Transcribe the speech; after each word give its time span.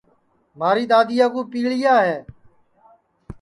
مھاری 0.59 0.83
دؔادؔیا 0.89 1.25
کُو 1.33 1.41
پیݪیا 1.51 1.95
ہے 2.05 2.17